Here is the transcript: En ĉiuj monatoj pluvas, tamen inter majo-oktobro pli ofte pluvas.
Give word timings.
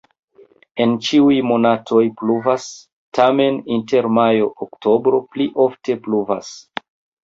En 0.85 0.95
ĉiuj 1.07 1.35
monatoj 1.49 2.01
pluvas, 2.23 2.67
tamen 3.21 3.63
inter 3.79 4.11
majo-oktobro 4.19 5.25
pli 5.33 5.51
ofte 5.71 6.03
pluvas. 6.07 6.55